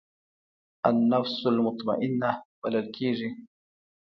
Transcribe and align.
النفس 0.89 1.33
المطمئنه 1.51 2.31
بلل 2.63 2.87
کېږي. 2.95 3.29